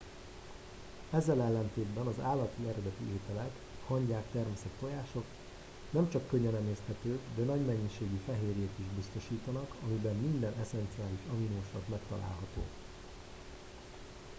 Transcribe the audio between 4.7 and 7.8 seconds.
tojások nem csak könnyen emészthetők de nagy